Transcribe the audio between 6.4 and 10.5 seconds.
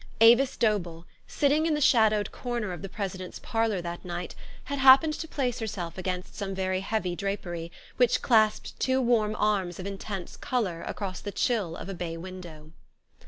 very heavy drapery, which clasped two warm arms of intense